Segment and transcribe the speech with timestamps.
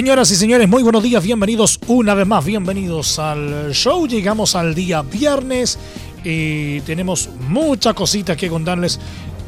[0.00, 4.06] Señoras y señores, muy buenos días, bienvenidos una vez más, bienvenidos al show.
[4.06, 5.78] Llegamos al día viernes
[6.24, 8.98] y tenemos muchas cositas que contarles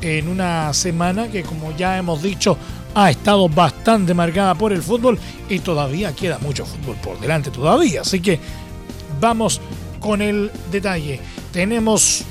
[0.03, 2.59] en una semana que como ya hemos dicho
[2.95, 5.19] ha estado bastante marcada por el fútbol
[5.49, 8.03] y todavía queda mucho fútbol por delante todavía.
[8.03, 8.39] Así que
[9.23, 9.59] vamos
[10.01, 11.19] con el detalle.
[11.51, 12.25] Tenemos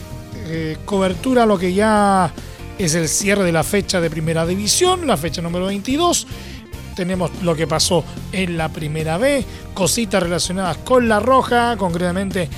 [0.45, 2.31] eh, cobertura a lo que ya
[2.77, 6.27] es el cierre de la fecha de primera división, la fecha número 22
[6.95, 12.49] tenemos lo que pasó en la primera B, cositas relacionadas con la roja, concretamente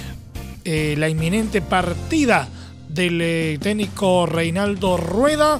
[0.64, 2.48] eh, la inminente partida
[2.88, 5.60] del eh, técnico Reinaldo Rueda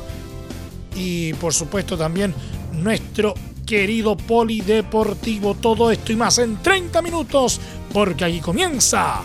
[0.96, 2.34] y por supuesto también
[2.74, 3.34] nuestro
[3.66, 5.56] querido polideportivo.
[5.56, 7.60] Todo esto y más en 30 minutos,
[7.92, 9.22] porque ahí comienza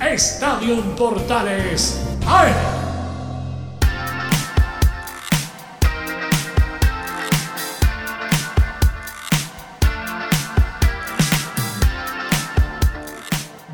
[0.00, 2.00] Estadio Portales.
[2.26, 2.52] ¡Ay!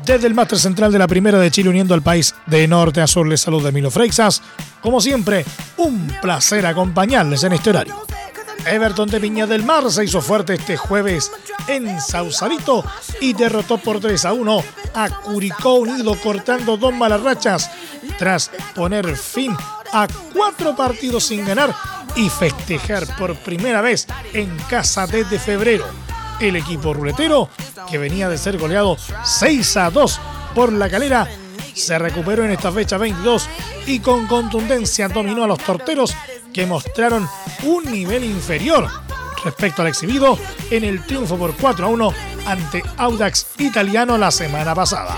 [0.05, 3.07] Desde el máster central de la Primera de Chile, uniendo al país de norte a
[3.07, 4.41] sur, les saluda Emilio Freixas.
[4.81, 5.45] Como siempre,
[5.77, 7.95] un placer acompañarles en este horario.
[8.65, 11.31] Everton de Viña del Mar se hizo fuerte este jueves
[11.67, 12.83] en Sausalito
[13.21, 17.71] y derrotó por 3 a 1 a Curicó Unido, cortando dos malas rachas
[18.17, 19.55] tras poner fin
[19.93, 21.73] a cuatro partidos sin ganar
[22.15, 25.85] y festejar por primera vez en casa desde febrero
[26.39, 27.49] el equipo ruletero,
[27.89, 30.19] que venía de ser goleado 6 a 2
[30.55, 31.27] por la calera,
[31.73, 33.49] se recuperó en esta fecha 22
[33.87, 36.15] y con contundencia dominó a los torteros
[36.53, 37.27] que mostraron
[37.63, 38.87] un nivel inferior
[39.43, 40.37] respecto al exhibido
[40.69, 42.13] en el triunfo por 4 a 1
[42.45, 45.17] ante Audax Italiano la semana pasada.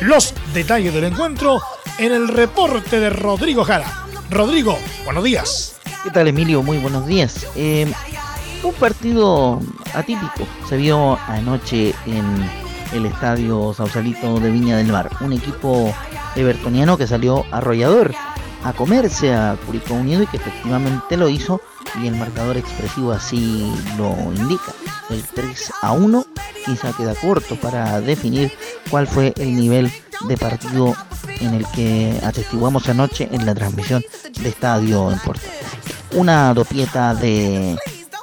[0.00, 1.60] Los detalles del encuentro
[1.98, 4.06] en el reporte de Rodrigo Jara.
[4.30, 5.76] Rodrigo, buenos días.
[6.02, 6.62] ¿Qué tal Emilio?
[6.62, 7.46] Muy buenos días.
[7.54, 7.92] Eh,
[8.62, 9.60] un partido
[9.94, 12.24] atípico se vio anoche en
[12.92, 15.10] el estadio Sausalito de Viña del Mar.
[15.20, 15.94] Un equipo
[16.36, 18.12] evertoniano que salió arrollador
[18.64, 21.60] a comerse a Curicó Unido y que efectivamente lo hizo
[22.02, 24.72] y el marcador expresivo así lo indica.
[25.08, 26.26] El 3 a 1
[26.66, 28.52] quizá queda corto para definir
[28.90, 29.90] cuál fue el nivel
[30.28, 30.94] de partido
[31.40, 34.04] en el que atestiguamos anoche en la transmisión
[34.40, 35.50] de Estadio en Portales.
[36.12, 37.78] Una dopieta de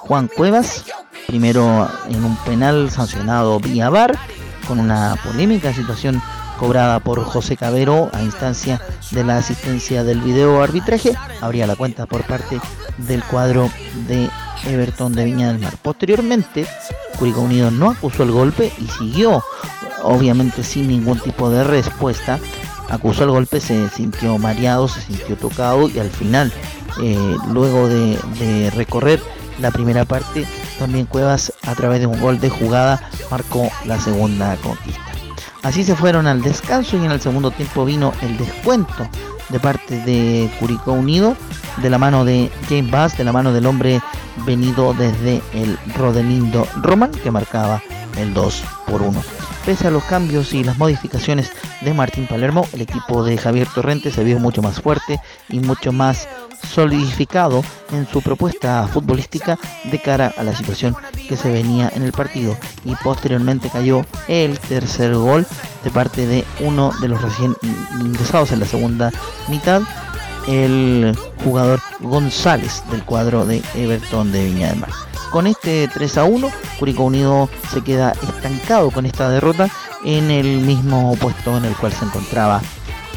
[0.07, 0.85] Juan Cuevas,
[1.27, 4.17] primero en un penal sancionado vía VAR,
[4.65, 6.21] con una polémica situación
[6.57, 8.81] cobrada por José Cabero a instancia
[9.11, 12.61] de la asistencia del video arbitraje, habría la cuenta por parte
[12.97, 13.69] del cuadro
[14.07, 14.29] de
[14.65, 15.75] Everton de Viña del Mar.
[15.81, 16.65] Posteriormente,
[17.19, 19.43] Curicó Unido no acusó el golpe y siguió,
[20.03, 22.39] obviamente sin ningún tipo de respuesta.
[22.89, 26.53] Acusó el golpe, se sintió mareado, se sintió tocado y al final,
[27.03, 29.21] eh, luego de recorrer
[29.59, 30.45] la primera parte,
[30.79, 33.01] también Cuevas a través de un gol de jugada
[33.31, 35.01] marcó la segunda conquista.
[35.63, 39.09] Así se fueron al descanso y en el segundo tiempo vino el descuento
[39.49, 41.35] de parte de Curicó Unido,
[41.81, 44.01] de la mano de James Bass, de la mano del hombre
[44.45, 47.81] venido desde el Rodelindo Roman, que marcaba
[48.17, 49.21] el 2 por 1.
[49.65, 51.51] Pese a los cambios y las modificaciones
[51.81, 55.19] de Martín Palermo, el equipo de Javier Torrente se vio mucho más fuerte
[55.49, 56.27] y mucho más
[56.63, 60.95] solidificado en su propuesta futbolística de cara a la situación
[61.27, 65.45] que se venía en el partido y posteriormente cayó el tercer gol
[65.83, 67.55] de parte de uno de los recién
[67.99, 69.11] ingresados en la segunda
[69.47, 69.81] mitad
[70.47, 74.89] el jugador González del cuadro de Everton de Viña del Mar.
[75.31, 76.49] Con este 3 a 1,
[76.79, 79.69] Curicó Unido se queda estancado con esta derrota
[80.05, 82.61] en el mismo puesto en el cual se encontraba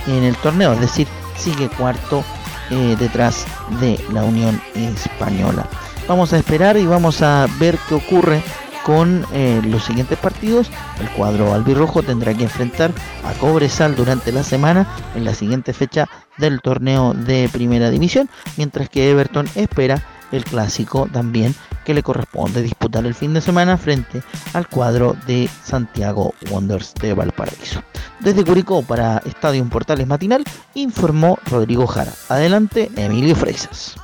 [0.07, 2.25] en el torneo, es decir, sigue cuarto
[2.71, 3.47] eh, detrás
[3.81, 5.67] de la Unión Española.
[6.09, 8.43] Vamos a esperar y vamos a ver qué ocurre
[8.85, 10.71] con eh, los siguientes partidos.
[11.01, 12.91] El cuadro albirrojo tendrá que enfrentar
[13.25, 16.09] a Cobresal durante la semana en la siguiente fecha
[16.39, 21.55] del torneo de primera división, mientras que Everton espera el clásico también
[21.85, 24.23] que le corresponde disputar el fin de semana frente
[24.53, 27.82] al cuadro de Santiago Wanderers de Valparaíso.
[28.21, 30.44] Desde Curicó para Estadio Portales Matinal
[30.75, 32.12] informó Rodrigo Jara.
[32.29, 33.94] Adelante, Emilio Freixas.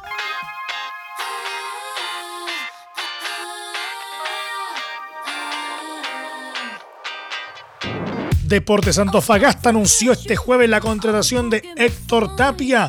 [8.45, 12.87] Deportes Antofagasta anunció este jueves la contratación de Héctor Tapia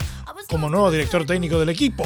[0.48, 2.06] como nuevo director técnico del equipo.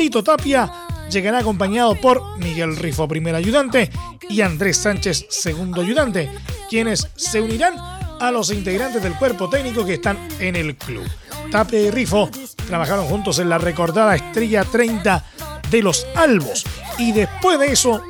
[0.00, 0.72] Tito Tapia
[1.10, 3.90] llegará acompañado por Miguel Rifo, primer ayudante,
[4.30, 6.30] y Andrés Sánchez, segundo ayudante,
[6.70, 7.74] quienes se unirán
[8.18, 11.06] a los integrantes del cuerpo técnico que están en el club.
[11.50, 12.30] Tapia y Rifo
[12.66, 15.22] trabajaron juntos en la recordada Estrella 30
[15.70, 16.64] de los Albos
[16.96, 18.02] y después de eso,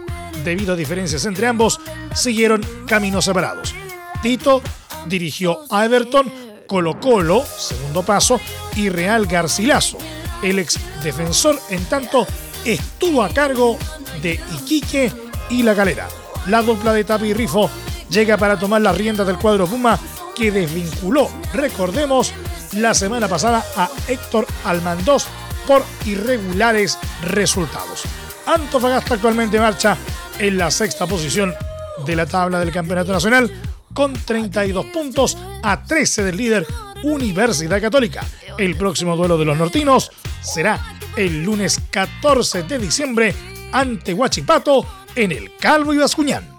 [0.44, 1.80] debido a diferencias entre ambos,
[2.14, 3.74] siguieron caminos separados.
[4.22, 4.62] Tito
[5.06, 6.32] dirigió a Everton,
[6.68, 8.40] Colo Colo, segundo paso,
[8.76, 9.98] y Real Garcilaso.
[10.42, 12.26] El ex defensor, en tanto,
[12.64, 13.78] estuvo a cargo
[14.22, 15.12] de Iquique
[15.50, 16.08] y La Galera.
[16.46, 17.70] La dupla de Tapi Rifo
[18.08, 19.98] llega para tomar las riendas del cuadro Puma
[20.34, 22.32] que desvinculó, recordemos,
[22.72, 25.26] la semana pasada a Héctor Almandós
[25.66, 28.02] por irregulares resultados.
[28.46, 29.96] Antofagasta actualmente marcha
[30.38, 31.54] en la sexta posición
[32.06, 33.50] de la tabla del Campeonato Nacional
[33.92, 36.66] con 32 puntos a 13 del líder
[37.02, 38.24] Universidad Católica.
[38.56, 40.10] El próximo duelo de los nortinos
[40.42, 40.80] será
[41.16, 43.34] el lunes 14 de diciembre
[43.72, 46.56] ante Huachipato en el Calvo y Bascuñán.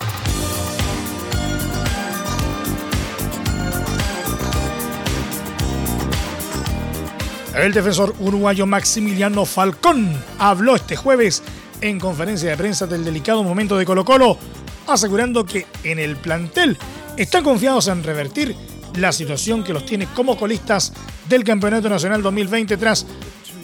[7.56, 11.44] El defensor uruguayo Maximiliano Falcón habló este jueves
[11.82, 14.38] en conferencia de prensa del delicado momento de Colo Colo,
[14.88, 16.78] asegurando que en el plantel
[17.18, 18.56] están confiados en revertir
[18.96, 20.94] la situación que los tiene como colistas
[21.28, 23.06] del Campeonato Nacional 2020 tras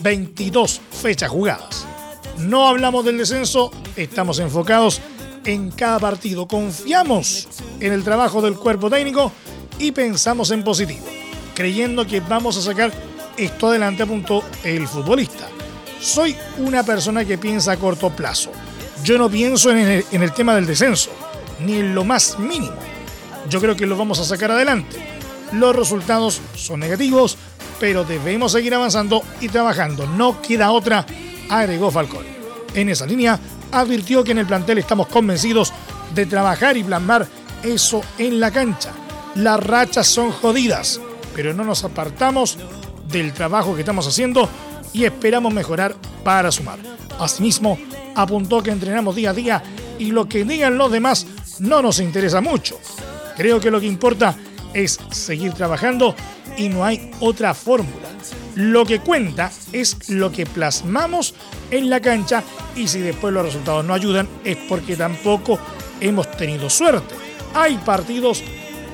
[0.07, 1.85] 22 fechas jugadas.
[2.37, 5.01] No hablamos del descenso, estamos enfocados
[5.43, 7.49] en cada partido, confiamos
[7.81, 9.33] en el trabajo del cuerpo técnico
[9.79, 11.05] y pensamos en positivo,
[11.53, 12.93] creyendo que vamos a sacar
[13.35, 15.49] esto adelante, apuntó el futbolista.
[15.99, 18.51] Soy una persona que piensa a corto plazo.
[19.03, 21.11] Yo no pienso en el, en el tema del descenso,
[21.59, 22.77] ni en lo más mínimo.
[23.49, 25.17] Yo creo que lo vamos a sacar adelante.
[25.51, 27.37] Los resultados son negativos,
[27.79, 30.05] pero debemos seguir avanzando y trabajando.
[30.05, 31.05] No queda otra,
[31.49, 32.25] agregó Falcón.
[32.73, 33.39] En esa línea,
[33.71, 35.73] advirtió que en el plantel estamos convencidos
[36.13, 37.27] de trabajar y plasmar
[37.63, 38.91] eso en la cancha.
[39.35, 40.99] Las rachas son jodidas,
[41.35, 42.57] pero no nos apartamos
[43.07, 44.49] del trabajo que estamos haciendo
[44.93, 46.79] y esperamos mejorar para sumar.
[47.19, 47.77] Asimismo,
[48.15, 49.63] apuntó que entrenamos día a día
[49.99, 51.25] y lo que digan los demás
[51.59, 52.79] no nos interesa mucho.
[53.35, 54.35] Creo que lo que importa
[54.73, 56.15] es seguir trabajando
[56.57, 58.07] y no hay otra fórmula.
[58.55, 61.35] Lo que cuenta es lo que plasmamos
[61.69, 62.43] en la cancha
[62.75, 65.59] y si después los resultados no ayudan es porque tampoco
[66.01, 67.15] hemos tenido suerte.
[67.53, 68.43] Hay partidos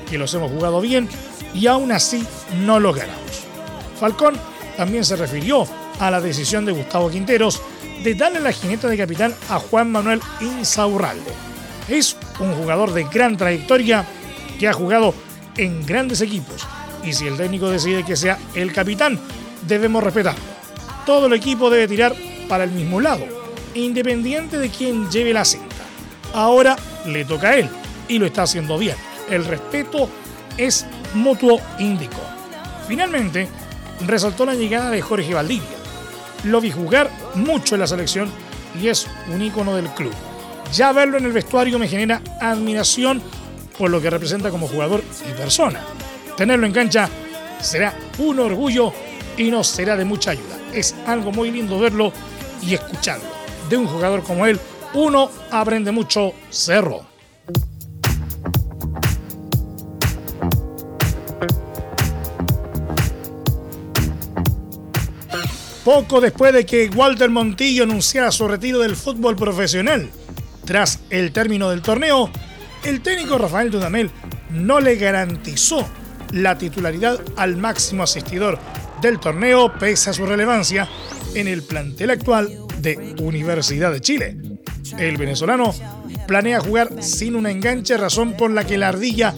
[0.08, 1.08] que los hemos jugado bien
[1.54, 2.24] y aún así
[2.64, 3.44] no los ganamos.
[3.98, 4.34] Falcón
[4.76, 5.66] también se refirió
[5.98, 7.62] a la decisión de Gustavo Quinteros
[8.02, 11.32] de darle la jineta de capitán a Juan Manuel Insaurralde.
[11.88, 14.04] Es un jugador de gran trayectoria
[14.58, 15.14] que ha jugado
[15.56, 16.66] en grandes equipos
[17.04, 19.18] y si el técnico decide que sea el capitán,
[19.66, 20.42] debemos respetarlo.
[21.06, 22.14] Todo el equipo debe tirar
[22.48, 23.24] para el mismo lado,
[23.74, 25.74] independiente de quién lleve la cinta.
[26.32, 27.68] Ahora le toca a él
[28.08, 28.96] y lo está haciendo bien.
[29.30, 30.08] El respeto
[30.56, 32.22] es mutuo, indicó.
[32.86, 33.48] Finalmente,
[34.06, 35.68] resaltó la llegada de Jorge Valdivia.
[36.44, 38.30] Lo vi jugar mucho en la selección
[38.80, 40.12] y es un ícono del club.
[40.72, 43.22] Ya verlo en el vestuario me genera admiración
[43.78, 45.80] por lo que representa como jugador y persona.
[46.36, 47.08] Tenerlo en cancha
[47.60, 48.92] será un orgullo
[49.36, 50.56] y nos será de mucha ayuda.
[50.72, 52.12] Es algo muy lindo verlo
[52.60, 53.28] y escucharlo.
[53.68, 54.58] De un jugador como él,
[54.94, 57.06] uno aprende mucho, cerro.
[65.84, 70.08] Poco después de que Walter Montillo anunciara su retiro del fútbol profesional,
[70.64, 72.30] tras el término del torneo,
[72.84, 74.10] el técnico Rafael Dudamel
[74.50, 75.86] no le garantizó
[76.34, 78.58] la titularidad al máximo asistidor
[79.00, 80.88] del torneo pese a su relevancia
[81.34, 84.36] en el plantel actual de Universidad de Chile.
[84.98, 85.72] El venezolano
[86.26, 89.32] planea jugar sin un enganche, razón por la que la ardilla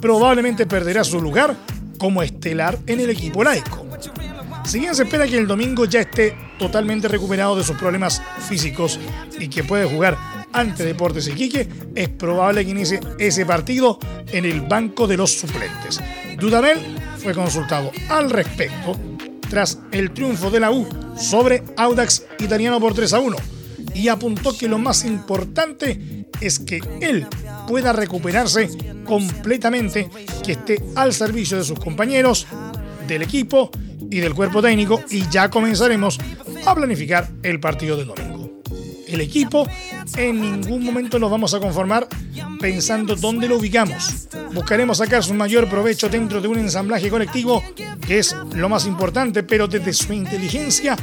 [0.00, 1.56] probablemente perderá su lugar
[1.98, 3.84] como estelar en el equipo laico.
[4.64, 9.00] Si bien se espera que el domingo ya esté totalmente recuperado de sus problemas físicos
[9.38, 10.16] y que puede jugar
[10.56, 13.98] ante Deportes Iquique, es probable que inicie ese partido
[14.32, 16.00] en el banco de los suplentes.
[16.38, 16.78] Dudamel
[17.18, 18.98] fue consultado al respecto
[19.50, 23.36] tras el triunfo de la U sobre Audax Italiano por 3 a 1
[23.94, 27.26] y apuntó que lo más importante es que él
[27.68, 28.68] pueda recuperarse
[29.04, 30.08] completamente,
[30.42, 32.46] que esté al servicio de sus compañeros,
[33.06, 33.70] del equipo
[34.10, 36.18] y del cuerpo técnico y ya comenzaremos
[36.64, 38.25] a planificar el partido del domingo.
[39.06, 39.66] El equipo,
[40.16, 42.08] en ningún momento nos vamos a conformar
[42.60, 44.28] pensando dónde lo ubicamos.
[44.52, 47.62] Buscaremos sacar su mayor provecho dentro de un ensamblaje colectivo,
[48.06, 50.96] que es lo más importante, pero desde su inteligencia,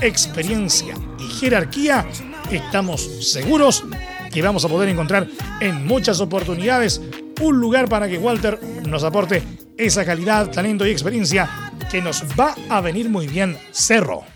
[0.00, 2.06] experiencia y jerarquía,
[2.50, 3.84] estamos seguros
[4.32, 5.28] que vamos a poder encontrar
[5.60, 7.00] en muchas oportunidades
[7.40, 9.42] un lugar para que Walter nos aporte
[9.76, 11.48] esa calidad, talento y experiencia
[11.90, 14.35] que nos va a venir muy bien Cerro.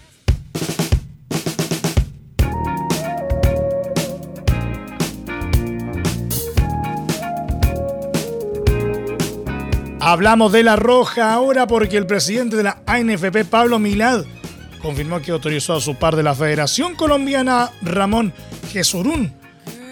[10.02, 14.24] Hablamos de la roja ahora porque el presidente de la ANFP, Pablo Milad,
[14.80, 18.32] confirmó que autorizó a su par de la Federación Colombiana, Ramón
[18.72, 19.30] Jesurún,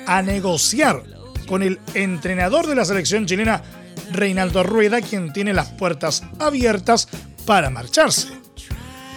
[0.07, 1.03] a negociar
[1.47, 3.62] con el entrenador de la selección chilena,
[4.11, 7.07] Reinaldo Rueda, quien tiene las puertas abiertas
[7.45, 8.29] para marcharse.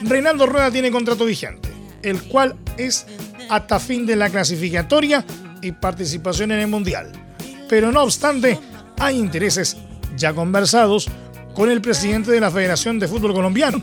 [0.02, 1.70] Reinaldo Rueda tiene contrato vigente,
[2.02, 3.06] el cual es
[3.50, 5.24] hasta fin de la clasificatoria
[5.62, 7.14] y participación en el Mundial.
[7.70, 8.60] Pero no obstante,
[9.00, 9.78] hay intereses
[10.22, 11.10] ya conversados
[11.54, 13.82] con el presidente de la Federación de Fútbol Colombiano,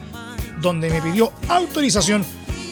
[0.61, 2.25] donde me pidió autorización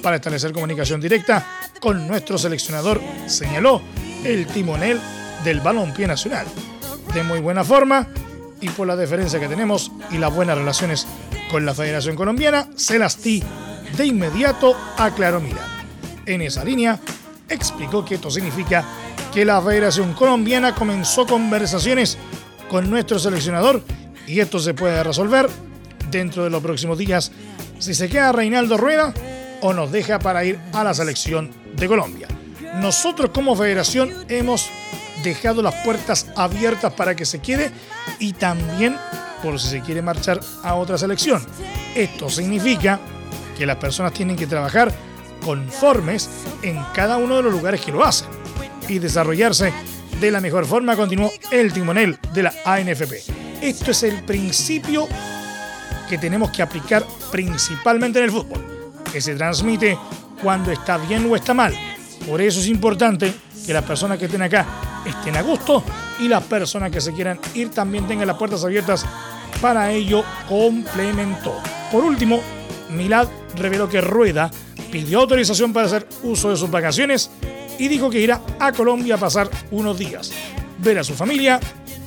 [0.03, 1.45] para establecer comunicación directa
[1.81, 3.83] con nuestro seleccionador, señaló
[4.25, 5.01] el timonel
[5.45, 6.47] del balompié nacional.
[7.13, 8.07] De muy buena forma
[8.61, 11.07] y por la deferencia que tenemos y las buenas relaciones
[11.51, 13.43] con la Federación Colombiana, Celastí
[13.97, 15.61] de inmediato aclaró mira.
[16.25, 16.99] En esa línea,
[17.49, 18.85] explicó que esto significa
[19.33, 22.17] que la Federación Colombiana comenzó conversaciones
[22.71, 23.83] con nuestro seleccionador
[24.27, 25.49] y esto se puede resolver
[26.11, 27.33] dentro de los próximos días
[27.79, 29.13] si se queda Reinaldo Rueda
[29.61, 32.29] o nos deja para ir a la selección de Colombia.
[32.77, 34.69] Nosotros como federación hemos
[35.23, 37.71] dejado las puertas abiertas para que se quede
[38.19, 38.97] y también
[39.43, 41.45] por si se quiere marchar a otra selección.
[41.95, 43.01] Esto significa
[43.57, 44.93] que las personas tienen que trabajar
[45.45, 46.29] conformes
[46.63, 48.29] en cada uno de los lugares que lo hacen
[48.89, 49.73] y desarrollarse
[50.21, 53.15] de la mejor forma, continuó el timonel de la ANFP.
[53.61, 55.07] Esto es el principio
[56.09, 58.65] que tenemos que aplicar principalmente en el fútbol,
[59.13, 59.99] que se transmite
[60.43, 61.75] cuando está bien o está mal.
[62.27, 63.33] Por eso es importante
[63.67, 64.67] que las personas que estén acá
[65.05, 65.83] estén a gusto
[66.21, 69.05] y las personas que se quieran ir también tengan las puertas abiertas.
[69.61, 71.61] Para ello complementó.
[71.91, 72.41] Por último,
[72.91, 74.51] Milad reveló que Rueda
[74.91, 77.31] pidió autorización para hacer uso de sus vacaciones
[77.79, 80.33] y dijo que irá a Colombia a pasar unos días,
[80.79, 81.61] ver a su familia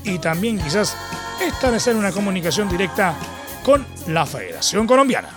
[0.03, 0.95] y también quizás
[1.41, 3.15] establecer una comunicación directa
[3.63, 5.29] con la Federación Colombiana.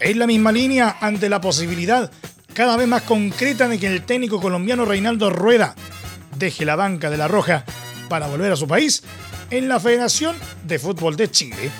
[0.00, 2.10] En la misma línea, ante la posibilidad
[2.52, 5.74] cada vez más concreta de que el técnico colombiano Reinaldo Rueda
[6.36, 7.64] deje la banca de la Roja
[8.08, 9.02] para volver a su país,
[9.50, 11.70] en la Federación de Fútbol de Chile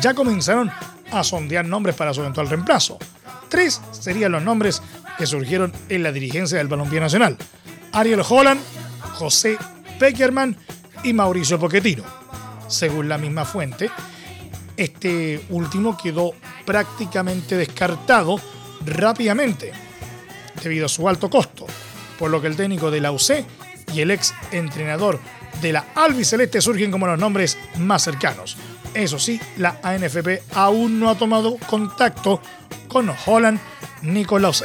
[0.00, 0.70] ya comenzaron
[1.10, 2.98] a sondear nombres para su eventual reemplazo.
[3.48, 4.82] Tres serían los nombres
[5.18, 7.36] que surgieron en la dirigencia del Balompié Nacional.
[7.92, 8.60] Ariel Holland,
[9.14, 9.56] José
[9.98, 10.56] Peckerman
[11.02, 12.04] y Mauricio Pochettino.
[12.68, 13.90] Según la misma fuente,
[14.76, 16.32] este último quedó
[16.64, 18.40] prácticamente descartado
[18.84, 19.72] rápidamente
[20.62, 21.66] debido a su alto costo,
[22.18, 23.44] por lo que el técnico de la UC
[23.94, 25.20] y el ex entrenador
[25.62, 28.56] de la Albiceleste surgen como los nombres más cercanos.
[28.96, 32.40] Eso sí, la ANFP aún no ha tomado contacto
[32.88, 33.60] con Holland
[34.00, 34.64] ni con la UC.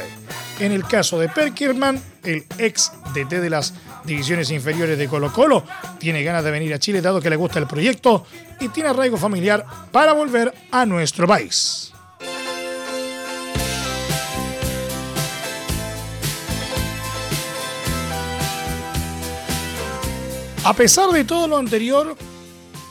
[0.58, 3.74] En el caso de Perkirman, el ex DT de las
[4.04, 5.64] divisiones inferiores de Colo Colo,
[5.98, 8.24] tiene ganas de venir a Chile dado que le gusta el proyecto
[8.58, 11.92] y tiene arraigo familiar para volver a nuestro país.
[20.64, 22.16] A pesar de todo lo anterior,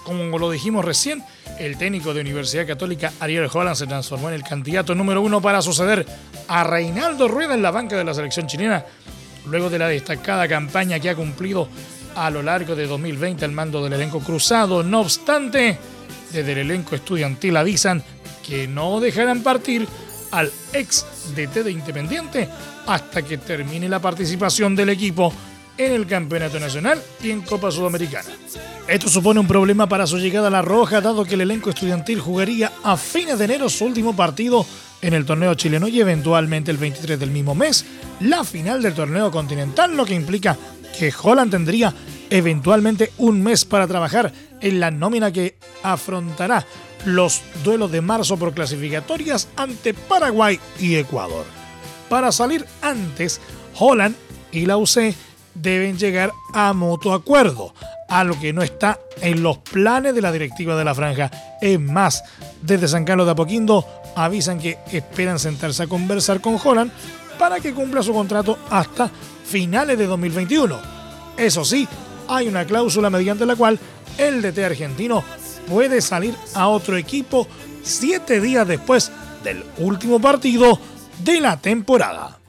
[0.03, 1.23] como lo dijimos recién,
[1.59, 5.61] el técnico de Universidad Católica Ariel Holland se transformó en el candidato número uno para
[5.61, 6.05] suceder
[6.47, 8.85] a Reinaldo Rueda en la banca de la selección chilena,
[9.45, 11.67] luego de la destacada campaña que ha cumplido
[12.15, 14.83] a lo largo de 2020 al mando del elenco cruzado.
[14.83, 15.77] No obstante,
[16.31, 18.03] desde el elenco estudiantil avisan
[18.45, 19.87] que no dejarán partir
[20.31, 21.05] al ex
[21.35, 22.49] DT de Independiente
[22.87, 25.33] hasta que termine la participación del equipo
[25.77, 28.29] en el Campeonato Nacional y en Copa Sudamericana.
[28.87, 32.19] Esto supone un problema para su llegada a la Roja, dado que el elenco estudiantil
[32.19, 34.65] jugaría a fines de enero su último partido
[35.01, 37.85] en el torneo chileno y eventualmente el 23 del mismo mes
[38.19, 40.57] la final del torneo continental, lo que implica
[40.97, 41.93] que Holland tendría
[42.29, 46.65] eventualmente un mes para trabajar en la nómina que afrontará
[47.05, 51.45] los duelos de marzo por clasificatorias ante Paraguay y Ecuador.
[52.09, 53.41] Para salir antes,
[53.77, 54.15] Holland
[54.51, 55.15] y la UC
[55.53, 57.73] deben llegar a mutuo acuerdo.
[58.07, 61.31] algo que no está en los planes de la directiva de la franja.
[61.61, 62.25] Es más,
[62.61, 63.85] desde San Carlos de Apoquindo
[64.17, 66.91] avisan que esperan sentarse a conversar con Holland
[67.39, 69.09] para que cumpla su contrato hasta
[69.45, 70.77] finales de 2021.
[71.37, 71.87] Eso sí,
[72.27, 73.79] hay una cláusula mediante la cual
[74.17, 75.23] el DT argentino
[75.69, 77.47] puede salir a otro equipo
[77.81, 79.11] siete días después
[79.43, 80.79] del último partido
[81.23, 82.40] de la temporada.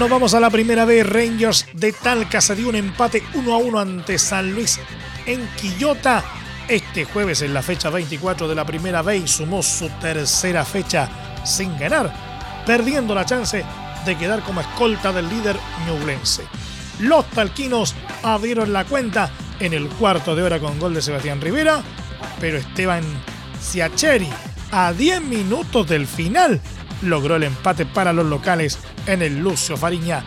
[0.00, 1.06] Nos vamos a la primera vez.
[1.06, 4.80] Rangers de Talca se dio un empate 1 a 1 ante San Luis
[5.26, 6.24] en Quillota.
[6.68, 11.10] Este jueves en la fecha 24 de la primera vez sumó su tercera fecha
[11.44, 12.10] sin ganar,
[12.64, 13.62] perdiendo la chance
[14.06, 16.44] de quedar como escolta del líder ñublense.
[17.00, 21.82] Los talquinos abrieron la cuenta en el cuarto de hora con gol de Sebastián Rivera,
[22.40, 23.04] pero Esteban
[23.60, 24.30] Siacheri
[24.72, 26.58] a 10 minutos del final
[27.02, 30.24] logró el empate para los locales en el Lucio Fariña.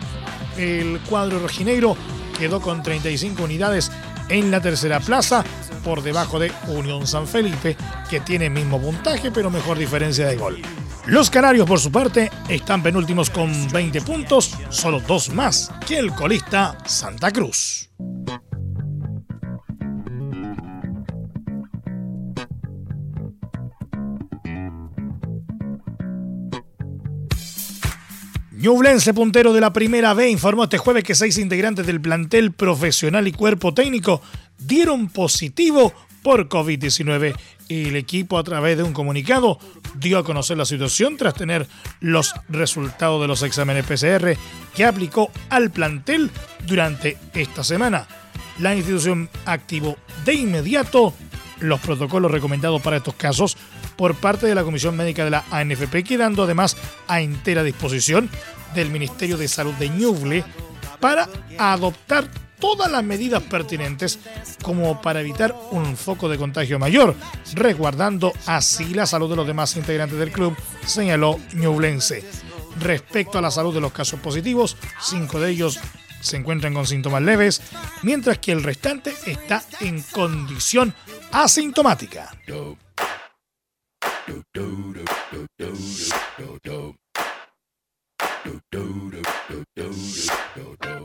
[0.56, 1.96] El cuadro rojineiro
[2.38, 3.90] quedó con 35 unidades
[4.28, 5.44] en la tercera plaza,
[5.84, 7.76] por debajo de Unión San Felipe,
[8.08, 10.62] que tiene mismo puntaje pero mejor diferencia de gol.
[11.06, 16.12] Los canarios, por su parte, están penúltimos con 20 puntos, solo dos más que el
[16.14, 17.90] colista Santa Cruz.
[28.64, 33.28] Ñublense, puntero de la primera B, informó este jueves que seis integrantes del plantel profesional
[33.28, 34.22] y cuerpo técnico
[34.56, 35.92] dieron positivo
[36.22, 37.36] por COVID-19
[37.68, 39.58] y el equipo a través de un comunicado
[39.96, 41.68] dio a conocer la situación tras tener
[42.00, 44.34] los resultados de los exámenes PCR
[44.74, 46.30] que aplicó al plantel
[46.66, 48.06] durante esta semana.
[48.60, 51.12] La institución activó de inmediato
[51.60, 53.58] los protocolos recomendados para estos casos
[53.96, 58.28] por parte de la Comisión Médica de la ANFP, quedando además a entera disposición
[58.74, 60.44] del Ministerio de Salud de Ñuble
[61.00, 61.28] para
[61.58, 62.28] adoptar
[62.58, 64.18] todas las medidas pertinentes
[64.62, 67.14] como para evitar un foco de contagio mayor,
[67.54, 70.56] resguardando así la salud de los demás integrantes del club,
[70.86, 72.24] señaló Ñublense.
[72.80, 75.78] Respecto a la salud de los casos positivos, cinco de ellos
[76.20, 77.60] se encuentran con síntomas leves,
[78.02, 80.94] mientras que el restante está en condición
[81.32, 82.30] asintomática.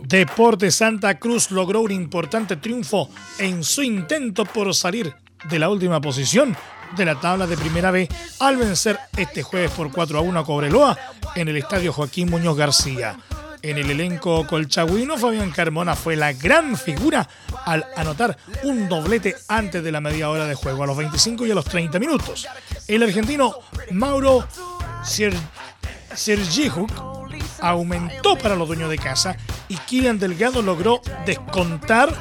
[0.03, 5.13] Deporte Santa Cruz logró un importante triunfo en su intento por salir
[5.49, 6.57] de la última posición
[6.97, 10.43] de la tabla de primera B al vencer este jueves por 4 a 1 a
[10.43, 10.97] Cobreloa
[11.35, 13.19] en el estadio Joaquín Muñoz García.
[13.61, 17.27] En el elenco colchagüino, Fabián Carmona fue la gran figura
[17.65, 21.51] al anotar un doblete antes de la media hora de juego, a los 25 y
[21.51, 22.47] a los 30 minutos.
[22.87, 23.53] El argentino
[23.91, 24.47] Mauro
[26.15, 27.18] Sergijuk
[27.61, 32.13] aumentó para los dueños de casa y Kylian Delgado logró descontar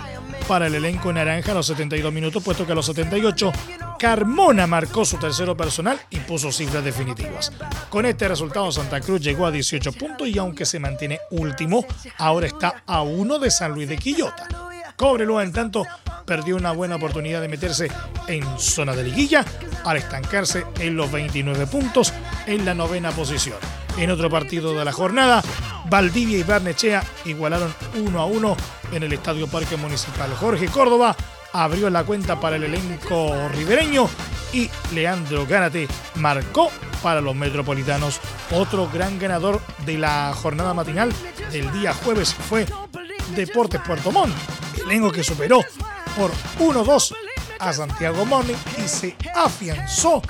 [0.46, 3.52] para el elenco naranja a los 72 minutos, puesto que a los 78
[3.98, 7.52] Carmona marcó su tercero personal y puso cifras definitivas.
[7.90, 11.84] Con este resultado Santa Cruz llegó a 18 puntos y aunque se mantiene último,
[12.16, 14.48] ahora está a uno de San Luis de Quillota.
[14.96, 15.84] Cobreloa, en tanto,
[16.24, 17.88] perdió una buena oportunidad de meterse
[18.26, 19.44] en zona de liguilla
[19.84, 22.12] al estancarse en los 29 puntos
[22.46, 23.58] en la novena posición.
[23.98, 25.42] En otro partido de la jornada,
[25.90, 28.56] Valdivia y Barnechea igualaron 1 a 1
[28.92, 30.32] en el Estadio Parque Municipal.
[30.36, 31.16] Jorge Córdoba
[31.52, 34.08] abrió la cuenta para el elenco ribereño
[34.52, 36.70] y Leandro Gánate marcó
[37.02, 38.20] para los metropolitanos.
[38.52, 41.12] Otro gran ganador de la jornada matinal
[41.50, 42.66] del día jueves fue
[43.34, 44.32] Deportes Puerto Montt,
[44.84, 45.64] elenco que superó
[46.16, 46.30] por
[46.60, 47.14] 1-2
[47.58, 50.22] a Santiago Morning y se afianzó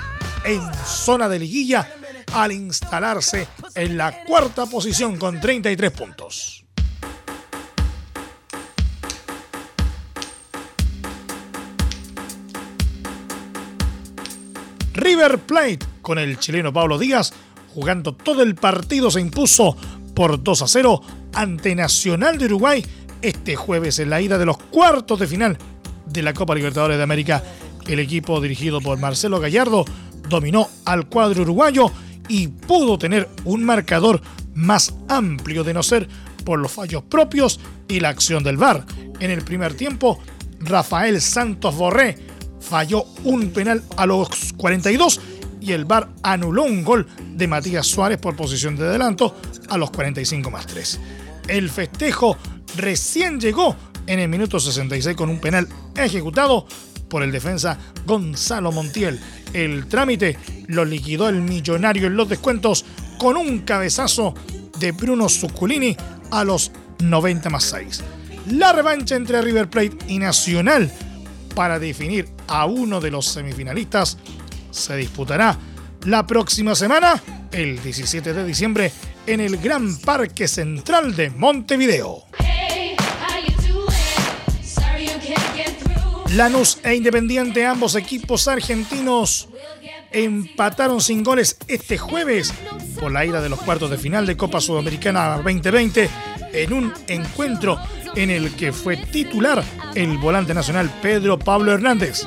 [0.43, 1.87] en zona de liguilla
[2.33, 6.65] al instalarse en la cuarta posición con 33 puntos.
[14.93, 17.31] River Plate con el chileno Pablo Díaz
[17.73, 19.77] jugando todo el partido se impuso
[20.13, 21.01] por 2 a 0
[21.33, 22.85] ante Nacional de Uruguay
[23.21, 25.57] este jueves en la ida de los cuartos de final
[26.05, 27.43] de la Copa Libertadores de América.
[27.87, 29.85] El equipo dirigido por Marcelo Gallardo
[30.27, 31.91] dominó al cuadro uruguayo
[32.29, 34.21] y pudo tener un marcador
[34.53, 36.07] más amplio de no ser
[36.45, 38.85] por los fallos propios y la acción del VAR.
[39.19, 40.19] En el primer tiempo,
[40.61, 42.17] Rafael Santos Borré
[42.61, 45.19] falló un penal a los 42
[45.61, 49.35] y el VAR anuló un gol de Matías Suárez por posición de adelanto
[49.69, 50.99] a los 45 más 3.
[51.47, 52.37] El festejo
[52.77, 53.75] recién llegó
[54.07, 56.65] en el minuto 66 con un penal ejecutado
[57.09, 59.19] por el defensa Gonzalo Montiel.
[59.53, 62.85] El trámite lo liquidó el millonario en los descuentos
[63.17, 64.33] con un cabezazo
[64.79, 65.95] de Bruno Zuccolini
[66.31, 68.03] a los 90 más 6.
[68.51, 70.91] La revancha entre River Plate y Nacional
[71.55, 74.17] para definir a uno de los semifinalistas
[74.71, 75.57] se disputará
[76.05, 78.91] la próxima semana, el 17 de diciembre,
[79.27, 82.23] en el Gran Parque Central de Montevideo.
[86.35, 89.49] Lanús e Independiente, ambos equipos argentinos,
[90.11, 92.53] empataron sin goles este jueves
[92.99, 96.09] por la ida de los cuartos de final de Copa Sudamericana 2020
[96.53, 97.79] en un encuentro
[98.15, 99.63] en el que fue titular
[99.95, 102.21] el volante nacional Pedro Pablo Hernández.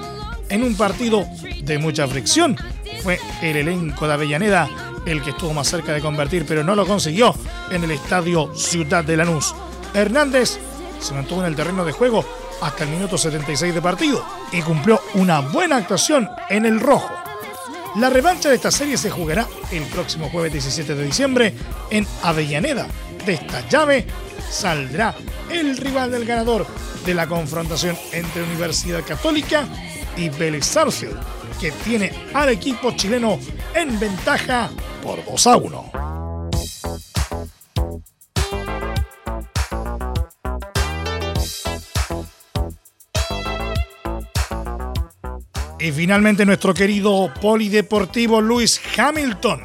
[0.49, 1.25] En un partido
[1.63, 2.57] de mucha fricción,
[3.05, 4.69] fue el elenco de Avellaneda
[5.07, 7.35] el que estuvo más cerca de convertir, pero no lo consiguió
[7.71, 9.55] en el estadio Ciudad de Lanús.
[9.95, 10.59] Hernández
[11.01, 12.25] se mantuvo en el terreno de juego
[12.63, 17.11] hasta el minuto 76 de partido y cumplió una buena actuación en el rojo.
[17.97, 21.55] La revancha de esta serie se jugará el próximo jueves 17 de diciembre
[21.91, 22.87] en Avellaneda.
[23.27, 24.07] De esta llave
[24.51, 25.15] saldrá
[25.51, 26.67] el rival del ganador
[27.05, 29.67] de la confrontación entre Universidad Católica
[30.17, 31.19] y Vélez Sarsfield,
[31.61, 33.39] que tiene al equipo chileno
[33.75, 34.71] en ventaja
[35.03, 36.12] por 2 a 1.
[45.83, 49.61] Y finalmente nuestro querido polideportivo Lewis Hamilton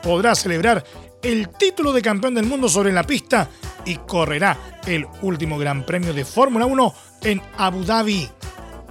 [0.00, 0.84] podrá celebrar
[1.22, 3.48] el título de campeón del mundo sobre la pista
[3.84, 8.28] y correrá el último Gran Premio de Fórmula 1 en Abu Dhabi.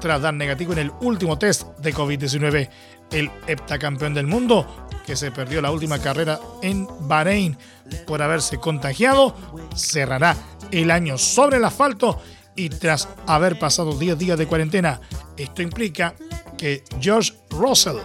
[0.02, 2.70] Tras dar negativo en el último test de COVID-19,
[3.12, 7.58] el heptacampeón del mundo, que se perdió la última carrera en Bahrein
[8.06, 9.34] por haberse contagiado,
[9.78, 10.36] cerrará
[10.72, 12.20] el año sobre el asfalto
[12.60, 15.00] y tras haber pasado 10 días de cuarentena.
[15.38, 16.14] Esto implica
[16.58, 18.00] que George Russell,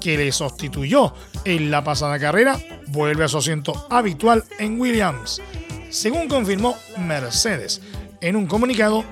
[0.00, 5.40] que le sustituyó en la pasada carrera, vuelve a su asiento habitual en Williams.
[5.90, 7.80] Según confirmó Mercedes,
[8.20, 9.04] en un comunicado,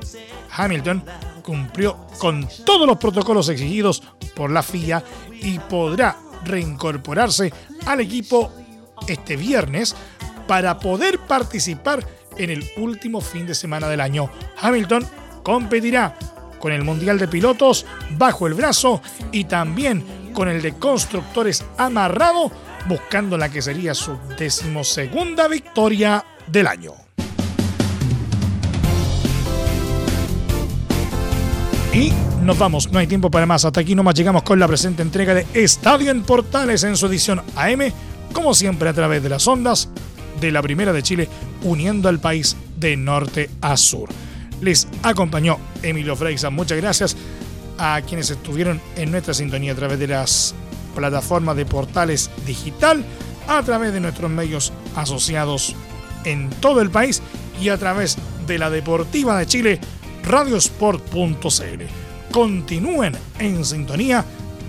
[0.56, 1.04] Hamilton
[1.42, 4.02] cumplió con todos los protocolos exigidos
[4.34, 5.04] por la FIA
[5.40, 7.52] y podrá reincorporarse
[7.86, 8.52] al equipo
[9.06, 9.94] este viernes
[10.48, 12.04] para poder participar
[12.36, 14.30] en el último fin de semana del año.
[14.60, 15.06] Hamilton
[15.42, 16.16] competirá
[16.58, 17.86] con el Mundial de Pilotos
[18.18, 19.00] bajo el brazo
[19.32, 22.52] y también con el de constructores amarrado,
[22.86, 26.92] buscando la que sería su decimosegunda victoria del año.
[31.92, 32.12] Y
[32.42, 33.64] nos vamos, no hay tiempo para más.
[33.64, 37.42] Hasta aquí nomás llegamos con la presente entrega de Estadio en Portales en su edición
[37.56, 37.92] AM,
[38.32, 39.88] como siempre a través de las ondas
[40.40, 41.28] de la Primera de Chile,
[41.62, 44.08] uniendo al país de norte a sur.
[44.60, 46.52] Les acompañó Emilio Freixas.
[46.52, 47.16] Muchas gracias
[47.78, 50.54] a quienes estuvieron en nuestra sintonía a través de las
[50.94, 53.04] plataformas de portales digital,
[53.48, 55.74] a través de nuestros medios asociados
[56.24, 57.22] en todo el país
[57.60, 59.80] y a través de la Deportiva de Chile,
[60.24, 61.82] radiosport.cl.
[62.30, 64.24] Continúen en sintonía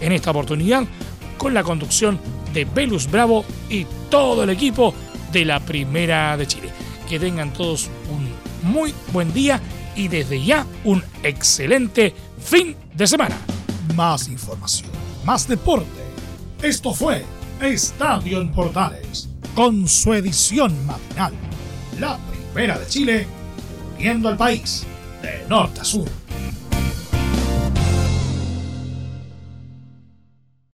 [0.00, 0.84] en esta oportunidad
[1.38, 2.18] con la conducción
[2.52, 4.94] de Velus Bravo y todo el equipo
[5.32, 6.70] de la Primera de Chile.
[7.08, 8.28] Que tengan todos un
[8.70, 9.60] muy buen día
[9.96, 13.36] y desde ya un excelente fin de semana.
[13.94, 14.90] Más información,
[15.24, 15.86] más deporte.
[16.62, 17.24] Esto fue
[17.60, 21.32] Estadio en Portales, con su edición matinal.
[22.00, 22.18] La
[22.52, 23.26] Primera de Chile,
[23.98, 24.86] viendo al país
[25.24, 26.04] de norte a sur.